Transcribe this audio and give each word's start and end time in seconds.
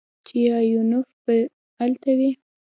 چې 0.25 0.37
ايوانوف 0.59 1.07
به 1.23 1.35
الته 1.83 2.11
وي. 2.17 2.31